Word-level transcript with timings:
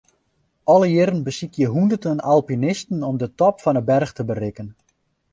Alle 0.73 0.87
jierren 0.93 1.19
besykje 1.27 1.67
hûnderten 1.73 2.19
alpinisten 2.33 2.99
om 3.09 3.15
de 3.21 3.29
top 3.39 3.55
fan 3.63 3.77
'e 3.79 3.83
berch 3.89 4.13
te 4.15 4.23
berikken. 4.29 4.67